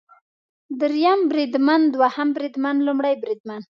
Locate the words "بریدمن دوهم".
1.29-2.29